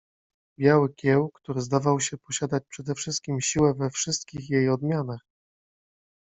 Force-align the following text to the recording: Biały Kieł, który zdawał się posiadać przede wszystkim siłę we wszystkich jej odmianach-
Biały 0.59 0.93
Kieł, 0.93 1.31
który 1.33 1.61
zdawał 1.61 1.99
się 1.99 2.17
posiadać 2.17 2.63
przede 2.69 2.95
wszystkim 2.95 3.41
siłę 3.41 3.73
we 3.73 3.89
wszystkich 3.89 4.49
jej 4.49 4.69
odmianach- 4.69 5.21